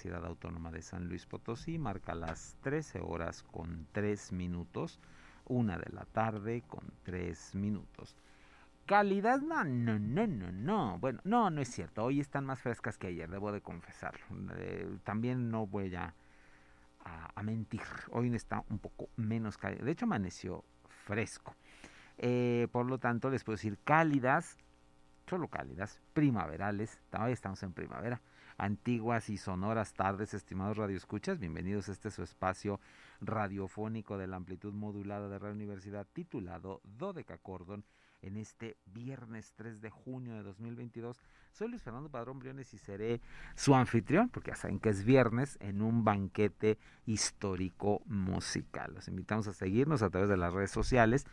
[0.00, 4.98] Universidad Autónoma de San Luis Potosí marca las 13 horas con 3 minutos,
[5.44, 8.16] una de la tarde con 3 minutos.
[8.86, 10.98] Calidad, no, no, no, no, no.
[11.00, 12.02] Bueno, no, no es cierto.
[12.02, 14.24] Hoy están más frescas que ayer, debo de confesarlo.
[14.56, 16.14] Eh, también no voy a,
[17.42, 17.82] mentir.
[18.12, 19.84] Hoy está un poco menos cálido.
[19.84, 20.64] De hecho, amaneció
[21.04, 21.54] fresco.
[22.16, 24.56] Eh, por lo tanto, les puedo decir cálidas,
[25.26, 27.02] solo cálidas, primaverales.
[27.10, 28.22] Todavía estamos en primavera
[28.60, 31.38] antiguas y sonoras tardes, estimados radioescuchas.
[31.38, 32.78] Bienvenidos a este su espacio
[33.22, 37.86] radiofónico de la amplitud modulada de Radio Universidad titulado Dodeca Cordon
[38.20, 41.22] en este viernes 3 de junio de 2022.
[41.52, 43.22] Soy Luis Fernando Padrón Briones y seré
[43.54, 48.92] su anfitrión, porque ya saben que es viernes, en un banquete histórico musical.
[48.94, 51.24] Los invitamos a seguirnos a través de las redes sociales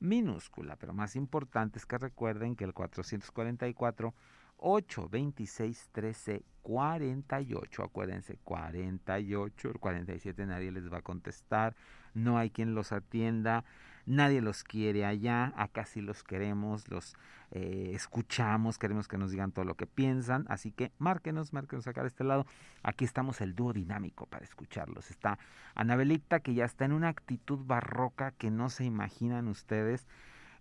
[0.00, 4.14] minúscula, pero más importante es que recuerden que el 444
[4.56, 11.74] 826 13 48, acuérdense, 48, el 47 nadie les va a contestar,
[12.14, 13.64] no hay quien los atienda,
[14.06, 17.14] nadie los quiere allá, acá sí los queremos, los
[17.52, 22.02] eh, escuchamos, queremos que nos digan todo lo que piensan, así que márquenos, márquenos acá
[22.02, 22.46] de este lado,
[22.82, 25.38] aquí estamos el dúo dinámico para escucharlos, está
[25.74, 30.06] Anabelita que ya está en una actitud barroca que no se imaginan ustedes,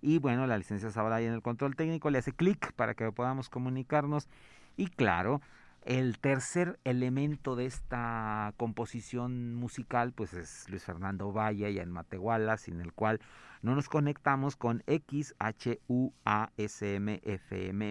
[0.01, 3.49] y bueno, la licencia Sabada en el control técnico le hace clic para que podamos
[3.49, 4.29] comunicarnos.
[4.77, 5.41] Y claro,
[5.89, 12.57] el tercer elemento de esta composición musical, pues es Luis Fernando Valle y en Matehuala,
[12.57, 13.19] sin el cual
[13.63, 15.79] no nos conectamos con XHUASMFM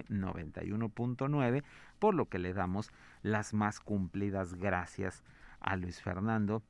[0.05, 1.65] 91.9,
[1.99, 2.93] por lo que le damos
[3.23, 5.25] las más cumplidas gracias
[5.59, 6.63] a Luis Fernando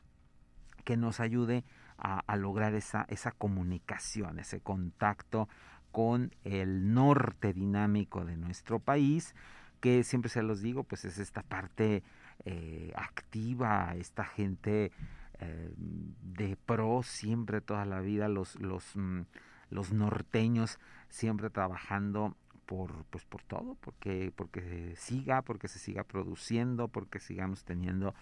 [0.85, 1.63] que nos ayude
[1.99, 5.47] a, lograr esa comunicación, ese contacto
[5.93, 9.35] con el norte dinámico de nuestro país,
[9.81, 12.03] que siempre se los digo, pues es esta parte
[12.45, 14.93] eh, activa, esta gente
[15.41, 19.23] eh, de pro siempre toda la vida, los, los, mm,
[19.71, 20.79] los norteños
[21.09, 27.65] siempre trabajando por, pues por todo, porque, porque siga, porque se siga produciendo, porque sigamos
[27.65, 28.15] teniendo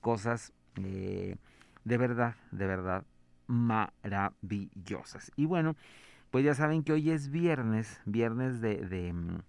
[0.00, 1.36] cosas eh,
[1.84, 3.04] de verdad, de verdad
[3.46, 5.30] maravillosas.
[5.36, 5.76] Y bueno,
[6.30, 9.42] pues ya saben que hoy es viernes, viernes de, mm,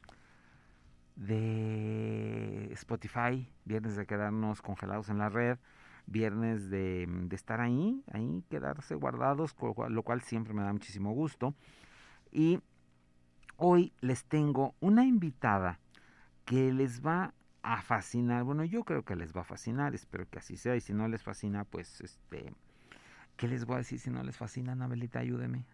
[1.15, 5.57] de Spotify, viernes de quedarnos congelados en la red,
[6.07, 9.55] viernes de, mm, de estar ahí, ahí quedarse guardados,
[9.89, 11.55] lo cual siempre me da muchísimo gusto.
[12.31, 12.59] Y
[13.57, 15.79] hoy les tengo una invitada
[16.45, 17.33] que les va
[17.63, 18.43] a fascinar.
[18.43, 20.75] Bueno, yo creo que les va a fascinar, espero que así sea.
[20.75, 22.53] Y si no les fascina, pues este.
[23.37, 25.19] ¿Qué les voy a decir si no les fascina, Anabelita?
[25.19, 25.65] Ayúdeme.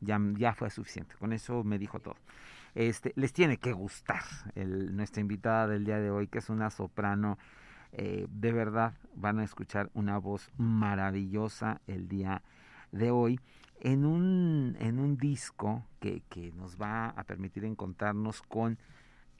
[0.00, 1.14] Ya, ya fue suficiente.
[1.18, 2.16] Con eso me dijo todo.
[2.74, 4.22] Este, les tiene que gustar
[4.54, 7.38] el, nuestra invitada del día de hoy, que es una soprano.
[7.92, 12.42] Eh, de verdad, van a escuchar una voz maravillosa el día
[12.92, 13.40] de hoy
[13.80, 18.78] en un, en un disco que, que, nos va a permitir encontrarnos con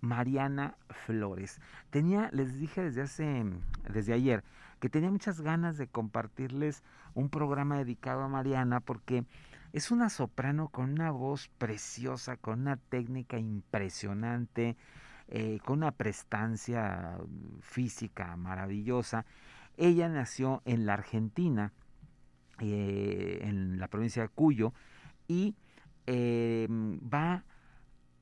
[0.01, 1.61] Mariana Flores.
[1.91, 3.45] Tenía, les dije desde hace,
[3.91, 4.45] desde ayer,
[4.81, 6.83] que tenía muchas ganas de compartirles
[7.15, 9.25] un programa dedicado a Mariana porque
[9.77, 14.75] es una soprano con una voz preciosa, con una técnica impresionante,
[15.29, 17.19] eh, con una prestancia
[17.61, 19.27] física maravillosa.
[19.77, 21.75] Ella nació en la Argentina,
[22.59, 24.73] eh, en la provincia de Cuyo,
[25.29, 25.55] y
[26.07, 27.45] eh, va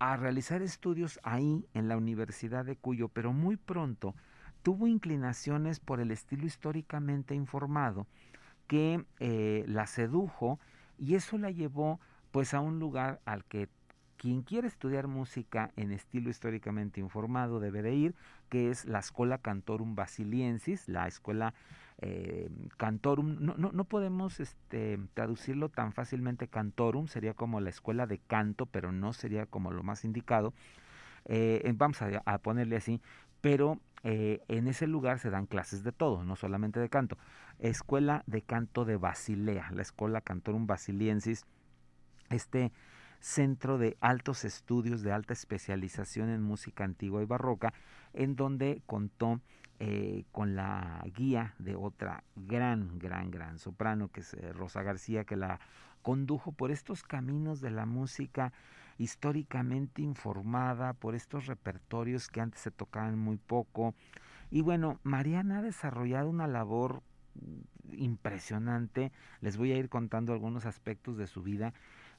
[0.00, 4.16] a realizar estudios ahí en la Universidad de Cuyo, pero muy pronto
[4.64, 8.08] tuvo inclinaciones por el estilo históricamente informado
[8.66, 10.58] que eh, la sedujo
[10.99, 12.00] y eso la llevó
[12.31, 13.69] pues a un lugar al que
[14.17, 18.14] quien quiere estudiar música en estilo históricamente informado debe de ir,
[18.49, 21.52] que es la Escuela Cantorum Basiliensis, la escuela
[21.99, 23.37] eh, Cantorum.
[23.41, 28.67] No, no, no, podemos este, traducirlo tan fácilmente Cantorum, sería como la escuela de canto,
[28.67, 30.55] pero no sería como lo más indicado.
[31.26, 33.00] Eh, vamos a, a, ponerle así,
[33.40, 37.16] pero eh, en ese lugar se dan clases de todo, no solamente de canto.
[37.58, 41.46] Escuela de Canto de Basilea, la Escuela Cantorum Basiliensis,
[42.28, 42.70] este
[43.20, 47.72] centro de altos estudios de alta especialización en música antigua y barroca,
[48.12, 49.40] en donde contó
[49.80, 55.24] eh, con la guía de otra gran, gran, gran soprano, que es eh, Rosa García,
[55.24, 55.60] que la
[56.02, 58.52] condujo por estos caminos de la música
[58.99, 63.94] históricamente informada, por estos repertorios que antes se tocaban muy poco.
[64.50, 67.02] Y bueno, Mariana ha desarrollado una labor
[67.93, 69.12] impresionante.
[69.41, 71.73] Les voy a ir contando algunos aspectos de su vida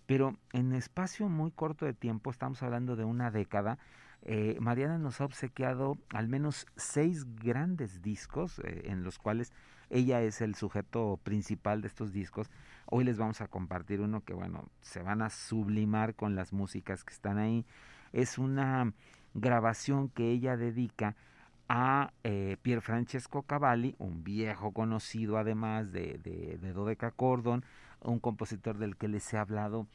[0.06, 3.80] pero en espacio muy corto de tiempo, estamos hablando de una década,
[4.22, 9.52] eh, Mariana nos ha obsequiado al menos seis grandes discos eh, en los cuales
[9.90, 12.50] ella es el sujeto principal de estos discos.
[12.86, 17.04] Hoy les vamos a compartir uno que, bueno, se van a sublimar con las músicas
[17.04, 17.66] que están ahí.
[18.14, 18.94] Es una
[19.34, 21.16] grabación que ella dedica
[21.68, 27.66] a eh, Pier Francesco Cavalli, un viejo conocido además de, de, de Dodeca Cordon,
[28.02, 29.88] un compositor del que les he hablado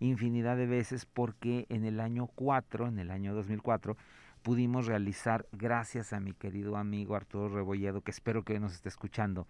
[0.00, 3.96] infinidad de veces porque en el año 4, en el año 2004,
[4.42, 9.46] pudimos realizar, gracias a mi querido amigo Arturo Rebolledo, que espero que nos esté escuchando,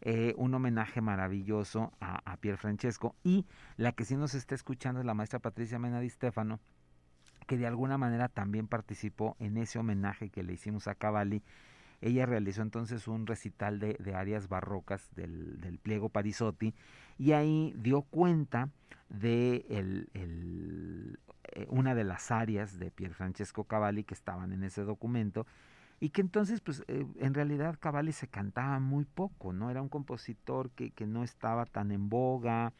[0.00, 3.14] eh, un homenaje maravilloso a, a Pier Francesco.
[3.24, 3.46] Y
[3.76, 6.60] la que sí nos está escuchando es la maestra Patricia Mena Di Stefano,
[7.46, 11.42] que de alguna manera también participó en ese homenaje que le hicimos a Cavalli.
[12.00, 16.74] Ella realizó entonces un recital de, de áreas barrocas del, del, pliego Parisotti
[17.18, 18.68] y ahí dio cuenta
[19.08, 21.18] de el, el,
[21.54, 25.46] eh, una de las áreas de Pier Francesco Cavalli que estaban en ese documento
[26.00, 29.70] y que entonces pues eh, en realidad Cavalli se cantaba muy poco, ¿no?
[29.70, 32.72] Era un compositor que, que no estaba tan en boga,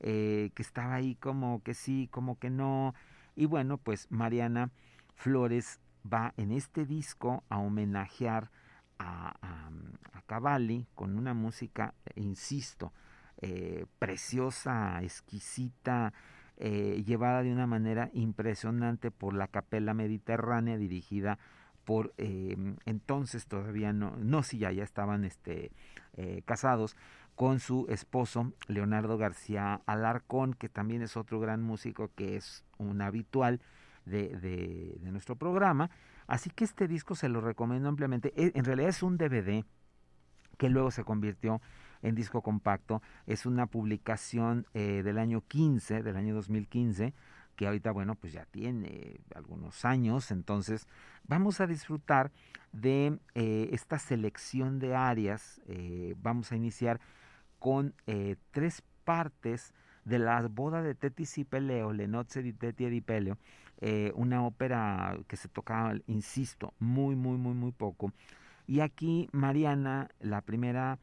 [0.00, 2.94] eh, que estaba ahí como que sí, como que no.
[3.36, 4.70] Y bueno, pues Mariana
[5.14, 8.50] Flores va en este disco a homenajear
[8.98, 9.70] a, a,
[10.26, 12.92] Cavalli con una música, insisto,
[13.40, 16.12] eh, preciosa, exquisita,
[16.58, 21.38] eh, llevada de una manera impresionante por la Capella Mediterránea dirigida
[21.88, 22.54] por eh,
[22.84, 25.72] entonces todavía no, no si ya, ya estaban este,
[26.18, 26.98] eh, casados
[27.34, 33.00] con su esposo Leonardo García Alarcón, que también es otro gran músico que es un
[33.00, 33.62] habitual
[34.04, 35.88] de, de, de nuestro programa.
[36.26, 38.34] Así que este disco se lo recomiendo ampliamente.
[38.36, 39.64] E, en realidad es un DVD
[40.58, 41.62] que luego se convirtió
[42.02, 43.00] en disco compacto.
[43.24, 47.14] Es una publicación eh, del año 15, del año 2015,
[47.58, 50.30] que ahorita, bueno, pues ya tiene algunos años.
[50.30, 50.86] Entonces,
[51.26, 52.30] vamos a disfrutar
[52.70, 55.60] de eh, esta selección de áreas.
[55.66, 57.00] Eh, vamos a iniciar
[57.58, 59.74] con eh, tres partes
[60.04, 63.36] de la boda de Tetis y Peleo, Le di Teti e di Peleo,
[64.14, 68.12] una ópera que se tocaba, insisto, muy, muy, muy, muy poco.
[68.68, 70.98] Y aquí Mariana, la primera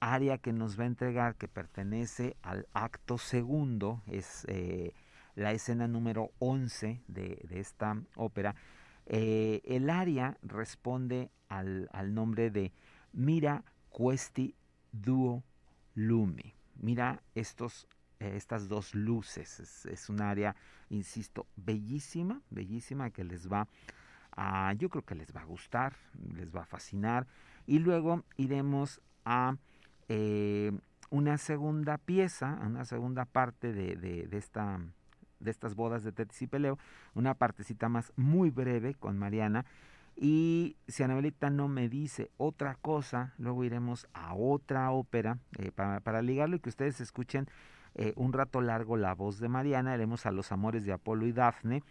[0.00, 4.94] área que nos va a entregar, que pertenece al acto segundo, es eh,
[5.40, 8.54] la escena número 11 de, esta ópera.
[9.06, 12.72] Eh, el área responde al, al nombre de
[13.14, 14.54] Mira Questi
[14.92, 15.42] Duo
[15.94, 16.54] Lumi.
[16.76, 19.86] Mira estos eh, estas dos luces.
[19.86, 20.54] Es, un área,
[20.90, 23.66] insisto, bellísima, bellísima que les va
[24.32, 25.96] a, yo creo que les va a gustar,
[26.34, 27.26] les va a fascinar.
[27.66, 29.56] Y luego iremos a
[30.08, 30.70] eh,
[31.08, 34.78] una segunda pieza, una segunda parte de, de esta
[35.40, 36.78] de estas bodas de Tetis y Peleo,
[37.14, 39.64] una partecita más muy breve con Mariana.
[40.16, 46.00] Y si Anabelita no me dice otra cosa, luego iremos a otra ópera eh, para,
[46.00, 47.48] para ligarlo y que ustedes escuchen
[47.94, 51.32] eh, un rato largo la voz de Mariana, haremos a los amores de Apolo y
[51.32, 51.82] Dafne,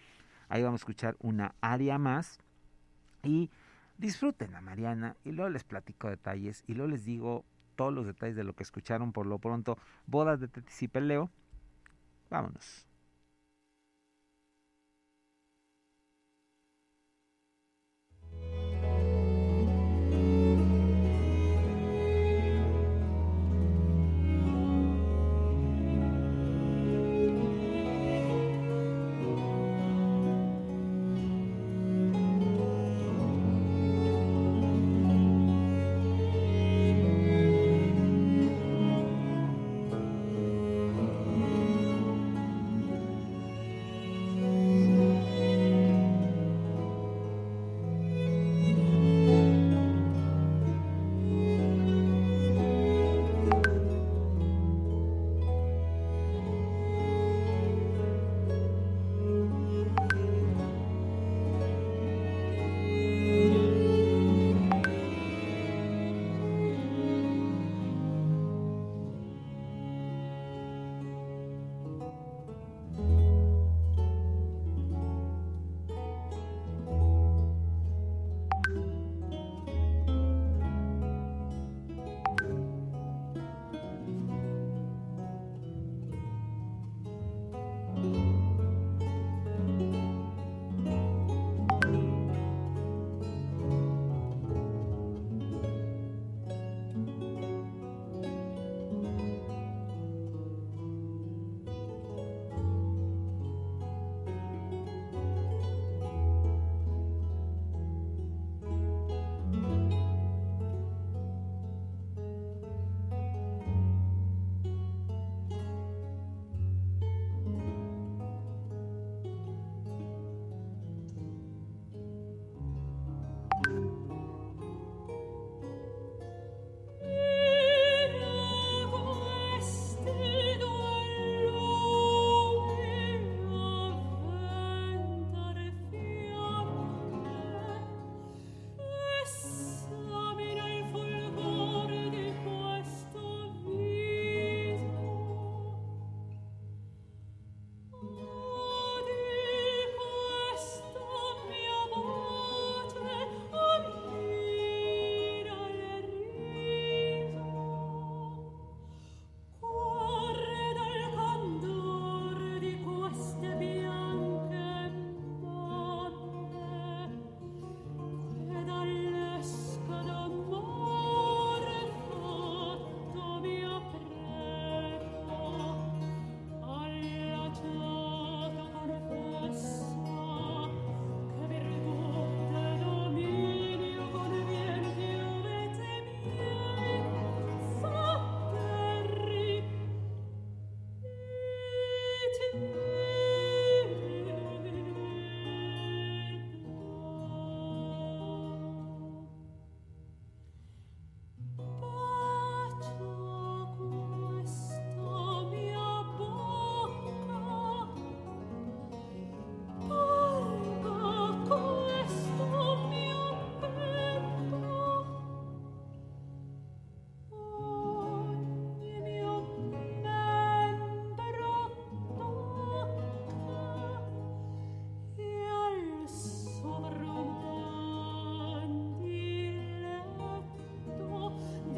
[0.48, 2.39] ahí vamos a escuchar una aria más.
[3.24, 3.50] Y
[3.98, 7.44] disfruten a Mariana y luego les platico detalles y luego les digo
[7.75, 11.29] todos los detalles de lo que escucharon por lo pronto, bodas de Tetis y Peleo,
[12.29, 12.88] vámonos.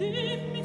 [0.02, 0.61] Give me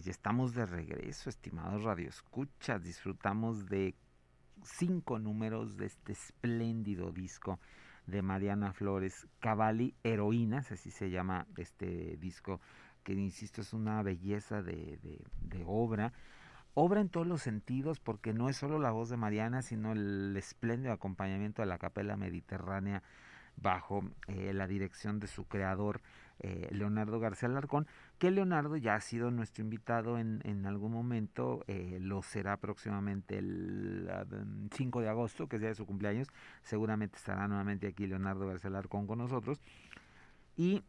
[0.00, 2.82] ya estamos de regreso, estimados radioescuchas.
[2.82, 3.94] Disfrutamos de
[4.64, 7.58] cinco números de este espléndido disco
[8.06, 12.60] de Mariana Flores, Cavalli Heroínas, así se llama este disco,
[13.04, 14.98] que insisto es una belleza de,
[15.40, 16.12] de, obra.
[16.74, 20.34] Obra en todos los sentidos, porque no es solo la voz de Mariana, sino el
[20.36, 23.02] espléndido acompañamiento de la capela mediterránea
[23.60, 26.00] bajo eh, la dirección de su creador,
[26.40, 27.86] eh, Leonardo García Larcón,
[28.18, 33.38] que Leonardo ya ha sido nuestro invitado en, en algún momento, eh, lo será próximamente
[33.38, 34.08] el
[34.72, 36.28] 5 de agosto, que es día de su cumpleaños,
[36.62, 39.60] seguramente estará nuevamente aquí Leonardo García Larcón con nosotros.
[40.56, 40.82] Y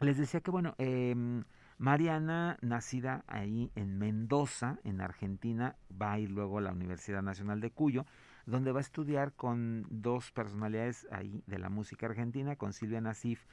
[0.00, 1.44] les decía que, bueno, em,
[1.78, 7.60] Mariana, nacida ahí en Mendoza, en Argentina, va a ir luego a la Universidad Nacional
[7.60, 8.06] de Cuyo,
[8.46, 13.46] donde va a estudiar con dos personalidades ahí de la música argentina, con Silvia Nasif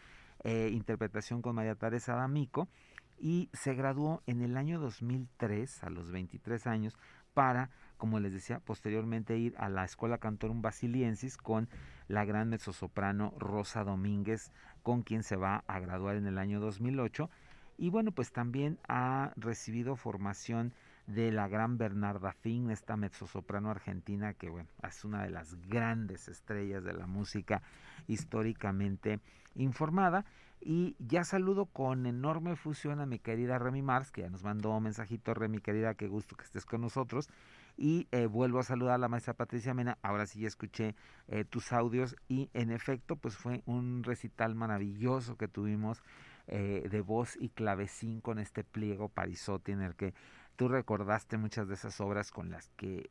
[0.44, 2.70] eh, interpretación con María Teresa D'Amico
[3.18, 6.98] y se graduó en el año 2003, a los 23 años,
[7.34, 11.68] para, como les decía, posteriormente ir a la Escuela Cantorum Basiliensis con
[12.08, 17.30] la gran mezzosoprano Rosa Domínguez, con quien se va a graduar en el año 2008.
[17.78, 20.74] Y bueno, pues también ha recibido formación
[21.10, 26.28] de la gran Bernarda Finn, esta mezzosoprano argentina que bueno, es una de las grandes
[26.28, 27.64] estrellas de la música
[28.08, 29.20] históricamente
[29.56, 30.26] informada.
[30.62, 34.72] Y ya saludo con enorme fusión a mi querida Remy Mars, que ya nos mandó
[34.72, 37.30] un mensajito, Remy querida, qué gusto que estés con nosotros.
[37.78, 40.96] Y eh, vuelvo a saludar a la maestra Patricia Mena, ahora sí ya escuché
[41.28, 46.04] eh, tus audios y en efecto pues fue un recital maravilloso que tuvimos
[46.48, 50.14] eh, de voz y clavecín con este pliego Parisotti en el que
[50.60, 53.10] tú recordaste muchas de esas obras con las que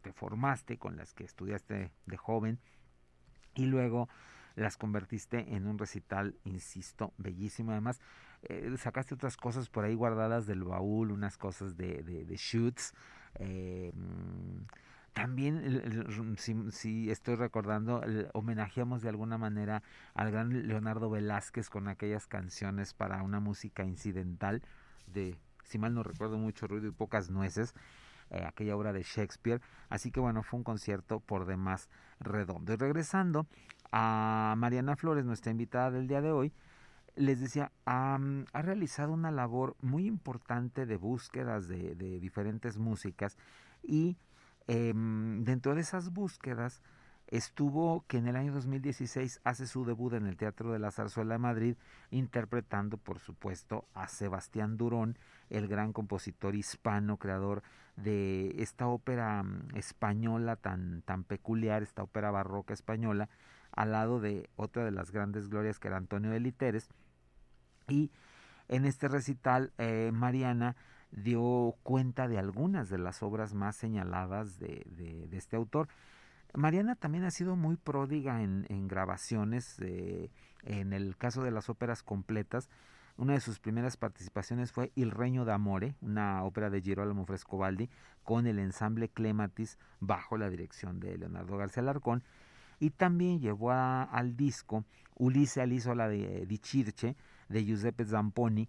[0.00, 2.60] te formaste, con las que estudiaste de joven
[3.56, 4.08] y luego
[4.54, 7.72] las convertiste en un recital, insisto, bellísimo.
[7.72, 8.00] Además,
[8.42, 12.94] eh, sacaste otras cosas por ahí guardadas del baúl, unas cosas de, de, shoots.
[13.40, 13.92] Eh,
[15.14, 16.38] también,
[16.70, 18.04] si, estoy recordando,
[18.34, 19.82] homenajeamos de alguna manera
[20.14, 24.62] al gran Leonardo Velázquez con aquellas canciones para una música incidental
[25.08, 27.74] de, si mal no recuerdo mucho, ruido y pocas nueces.
[28.30, 29.60] Eh, aquella obra de Shakespeare.
[29.88, 31.88] Así que bueno, fue un concierto por demás
[32.20, 32.72] redondo.
[32.72, 33.46] Y regresando
[33.92, 36.52] a Mariana Flores, nuestra invitada del día de hoy,
[37.16, 38.18] les decía, ha,
[38.52, 43.36] realizado una labor muy importante de búsquedas de, diferentes músicas
[43.82, 44.16] y
[44.66, 46.82] em, dentro de esas búsquedas
[47.28, 51.34] estuvo que en el año 2016 hace su debut en el Teatro de la Zarzuela
[51.34, 51.76] de Madrid,
[52.10, 55.16] interpretando, por supuesto, a Sebastián Durón,
[55.50, 57.62] el gran compositor hispano, creador
[57.96, 63.28] de esta ópera mm, española tan, tan peculiar, esta ópera barroca española,
[63.72, 66.88] al lado de otra de las grandes glorias que era Antonio de Literes.
[67.88, 68.10] Y
[68.68, 70.76] en este recital, eh, Mariana
[71.10, 75.88] dio cuenta de algunas de las obras más señaladas de, este autor.
[76.54, 80.30] Mariana también ha sido muy pródiga en, en grabaciones, eh,
[80.62, 82.68] en el caso de las óperas completas,
[83.16, 87.88] una de sus primeras participaciones fue Il Reino d'Amore, una ópera de Girolamo Frescobaldi
[88.22, 92.24] con el ensamble Clematis bajo la dirección de Leonardo García Larcón
[92.80, 94.84] y también llevó al disco
[95.16, 97.16] Ulisse all'isola de, di Circe
[97.48, 98.68] de Giuseppe Zamponi,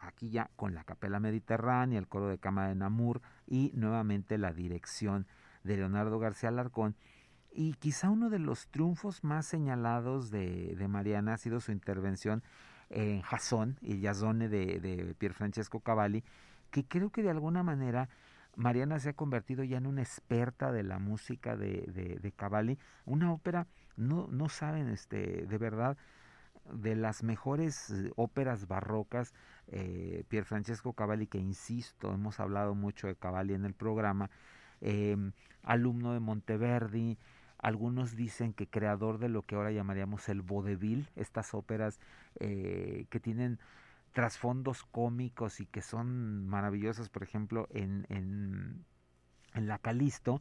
[0.00, 4.52] aquí ya con la Capella Mediterránea, el coro de cámara de Namur y nuevamente la
[4.52, 5.26] dirección
[5.62, 6.96] de Leonardo García Larcón.
[7.50, 12.42] Y quizá uno de los triunfos más señalados de, de Mariana ha sido su intervención
[12.90, 16.24] en Jason y Jason de, de Pier Francesco Cavalli,
[16.70, 18.08] que creo que de alguna manera
[18.58, 23.32] Mariana se ha convertido ya en una experta de la música de, de, Cavalli, una
[23.32, 25.96] ópera, no, no saben, este, de verdad,
[26.72, 29.32] de las mejores eh, óperas barrocas,
[29.68, 34.28] eh, Pier Francesco Cavalli, que insisto, hemos hablado mucho de Cavalli en el programa,
[34.80, 35.30] em,
[35.62, 37.16] alumno de Monteverdi,
[37.58, 42.00] algunos dicen que creador de lo que ahora llamaríamos el vodevil, estas óperas
[42.38, 43.58] eh, que tienen
[44.12, 48.84] trasfondos cómicos y que son maravillosas, por ejemplo, en, en,
[49.66, 50.40] la Calisto,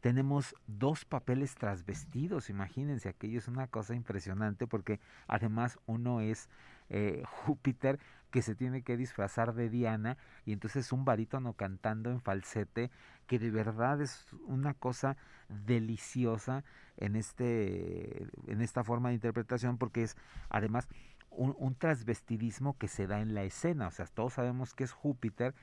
[0.00, 6.48] tenemos dos papeles trasvestidos, imagínense, aquello es una cosa impresionante porque además uno es
[6.88, 7.98] eh, Júpiter
[8.30, 12.90] que se tiene que disfrazar de Diana y entonces un barítono cantando en falsete
[13.26, 15.16] que de verdad es una cosa
[15.48, 16.64] deliciosa
[16.96, 20.16] en este en esta forma de interpretación porque es
[20.50, 20.88] además
[21.30, 24.92] un, un transvestidismo que se da en la escena, o sea, todos sabemos que es
[24.92, 25.54] Júpiter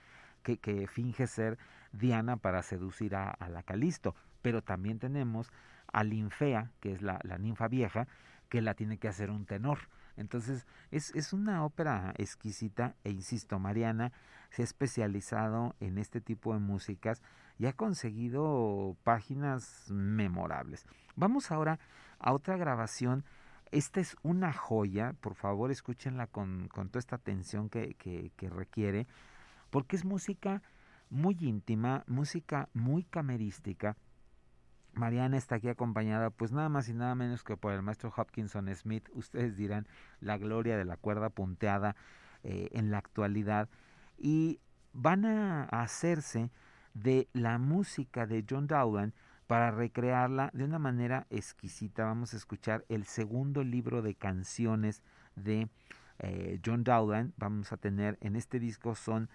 [0.44, 1.58] que, que finge ser
[1.92, 5.52] Diana para seducir a, a la Calisto, pero también tenemos
[5.92, 8.08] a Linfea, que es la, la ninfa vieja,
[8.50, 9.80] que la tiene que hacer un tenor.
[10.18, 14.12] Entonces, es, es una ópera exquisita e insisto, Mariana
[14.50, 17.22] se ha especializado en este tipo de músicas
[17.58, 20.86] y ha conseguido páginas memorables.
[21.16, 21.80] Vamos ahora
[22.20, 23.24] a otra grabación.
[23.72, 28.50] Esta es una joya, por favor escúchenla con, con toda esta atención que, que, que
[28.50, 29.08] requiere,
[29.70, 30.62] porque es música
[31.10, 33.98] muy íntima, música muy camerística.
[34.96, 38.74] Mariana está aquí acompañada pues nada más y nada menos que por el maestro Hopkinson
[38.76, 39.10] Smith.
[39.14, 39.88] Ustedes dirán
[40.20, 41.96] la gloria de la cuerda punteada
[42.44, 43.70] eh, en la actualidad.
[44.18, 44.60] Y
[44.94, 46.52] van a hacerse
[46.94, 49.14] de la música de John Dowland
[49.48, 52.06] para recrearla de una manera exquisita.
[52.06, 55.04] Vamos a escuchar el segundo libro de canciones
[55.36, 55.70] de
[56.20, 57.34] eh, John Dowland.
[57.38, 59.30] Vamos a tener en este disco son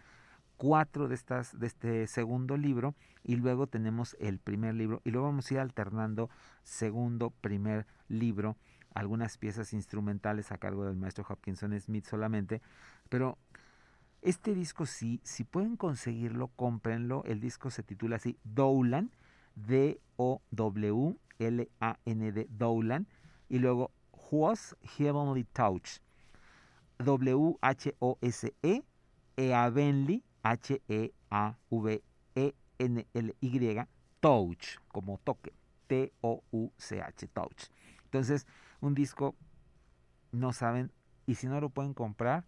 [0.61, 2.95] cuatro de estas de este segundo libro
[3.25, 6.29] y luego tenemos el primer libro y luego vamos a ir alternando
[6.65, 8.59] segundo primer libro
[8.93, 12.61] algunas piezas instrumentales a cargo del maestro Hopkinson Smith solamente
[13.09, 13.39] pero
[14.21, 17.25] este disco sí, si pueden conseguirlo, cómprenlo.
[17.25, 19.11] El disco se titula así, Dowland,
[19.55, 19.97] D-O-W-L-A-N-D,
[22.51, 23.07] Dowland.
[23.49, 23.93] Y luego,
[24.31, 26.01] Who's Heavenly Touch,
[26.99, 28.83] W-H-O-S-E,
[29.37, 31.11] Eavenly, H-E-A-V-E-N-L-Y,
[34.21, 35.53] Touch, como toque,
[35.87, 37.71] T-O-U-C-H, Touch.
[38.05, 38.47] Entonces,
[38.81, 39.37] un disco,
[40.33, 40.93] no saben,
[41.27, 42.45] y si no lo pueden comprar,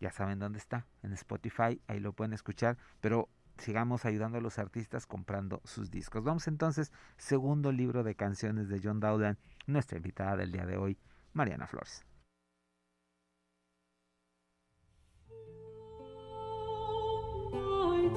[0.00, 3.28] ya saben dónde está, en Spotify, ahí lo pueden escuchar, pero
[3.58, 6.22] sigamos ayudando a los artistas comprando sus discos.
[6.24, 10.98] Vamos entonces, segundo libro de canciones de John Dowland, nuestra invitada del día de hoy,
[11.32, 12.04] Mariana Flores.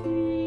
[0.06, 0.39] you.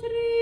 [0.00, 0.39] Three.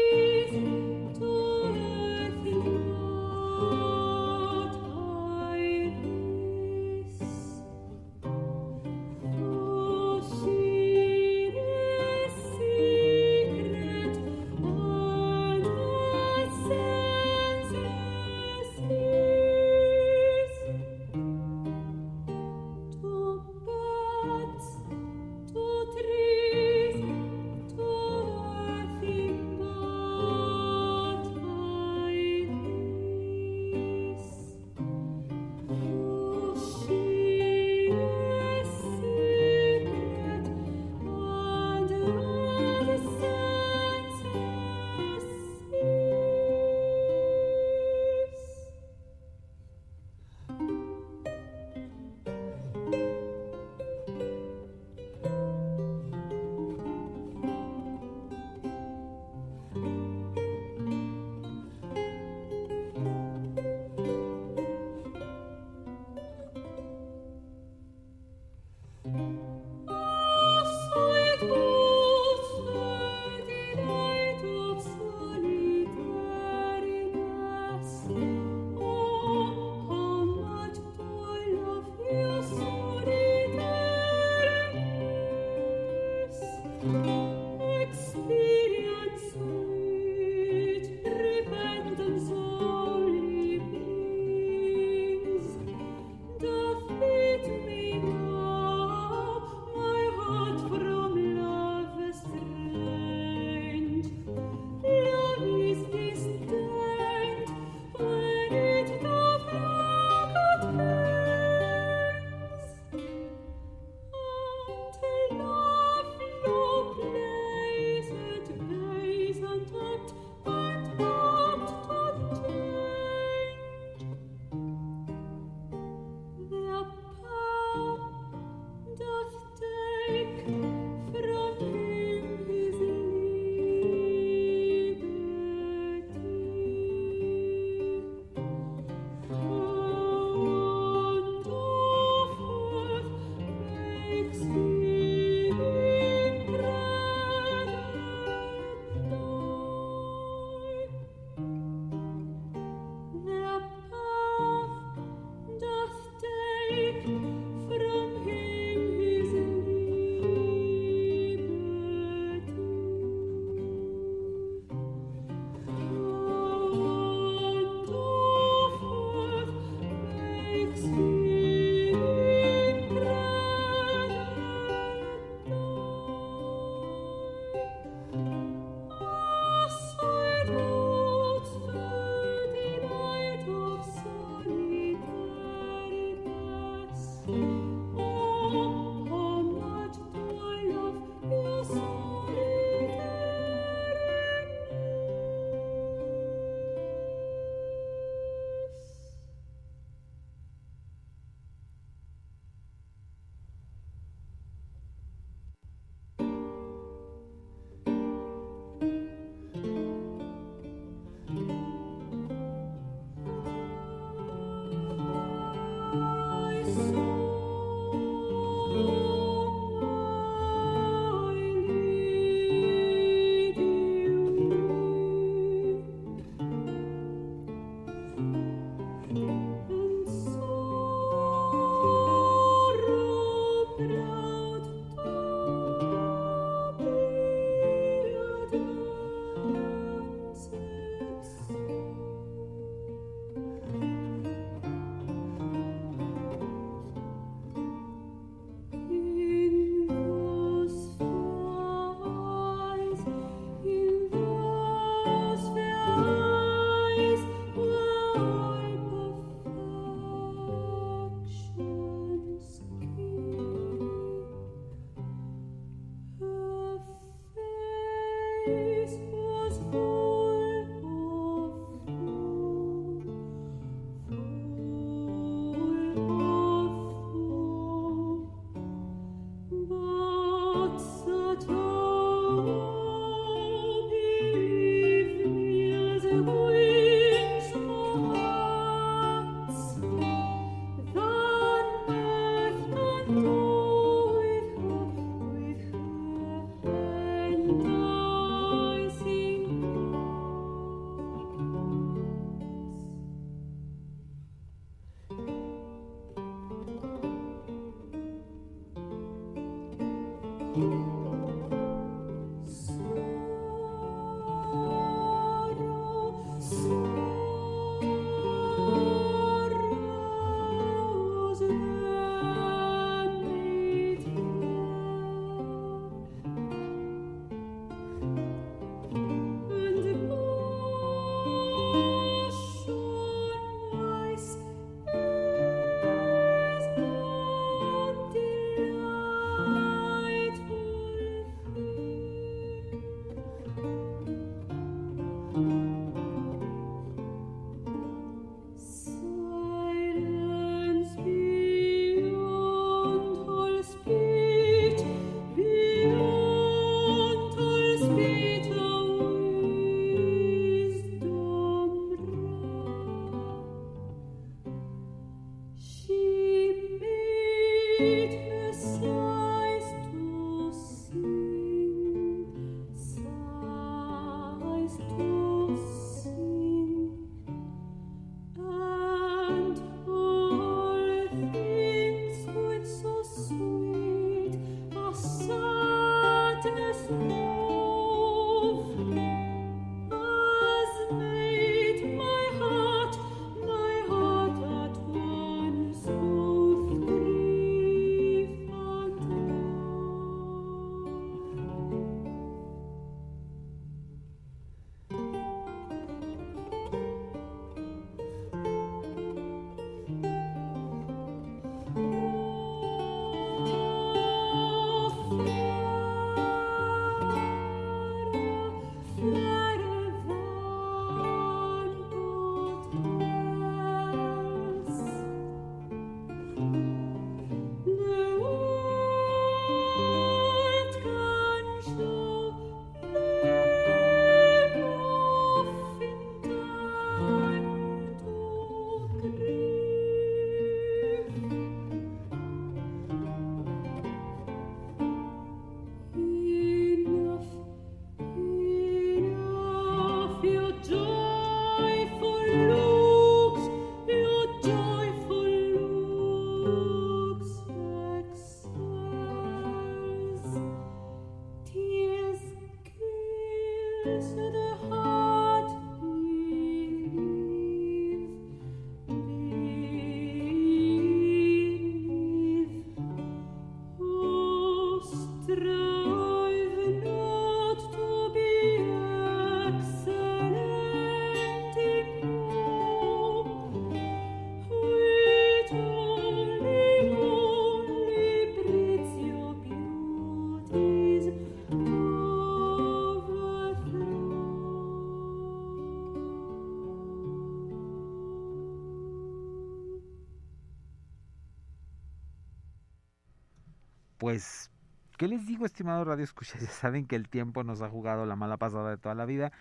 [503.99, 504.51] Pues,
[504.97, 506.39] ¿qué les digo, estimado Radio Escucha?
[506.41, 509.33] Ya saben que el tiempo nos ha jugado la mala pasada de toda la vida,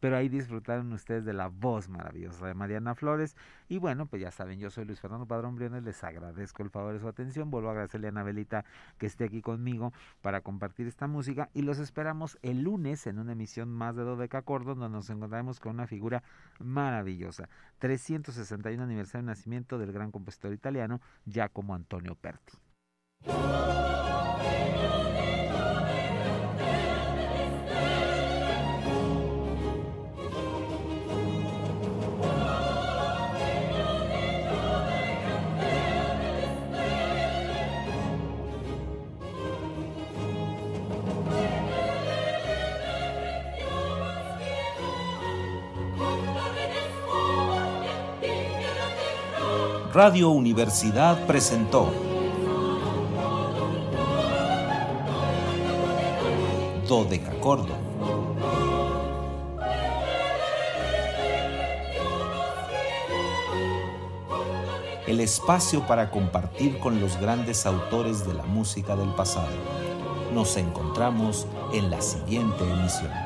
[0.00, 3.36] pero ahí disfrutaron ustedes de la voz maravillosa de Mariana Flores.
[3.68, 6.92] Y bueno, pues ya saben, yo soy Luis Fernando Padrón Briones, les agradezco el favor
[6.92, 7.50] de su atención.
[7.50, 8.64] Vuelvo a agradecerle a Anabelita
[8.98, 13.32] que esté aquí conmigo para compartir esta música y los esperamos el lunes en una
[13.32, 16.22] emisión más de Dodeca Cordon, donde nos encontraremos con una figura
[16.58, 17.48] maravillosa.
[17.78, 22.58] 361 aniversario de nacimiento del gran compositor italiano Giacomo Antonio Perti.
[49.94, 52.11] Radio Universidad presentó
[56.92, 57.74] Dodecacordo.
[65.06, 69.48] El espacio para compartir con los grandes autores de la música del pasado.
[70.34, 73.21] Nos encontramos en la siguiente emisión.